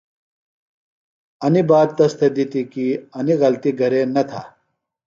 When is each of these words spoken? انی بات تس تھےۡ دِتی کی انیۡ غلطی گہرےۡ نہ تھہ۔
انی 1.45 1.61
بات 1.69 1.89
تس 1.97 2.11
تھےۡ 2.17 2.31
دِتی 2.35 2.61
کی 2.71 2.87
انیۡ 3.17 3.37
غلطی 3.41 3.71
گہرےۡ 3.79 4.07
نہ 4.13 4.23
تھہ۔ 4.29 4.41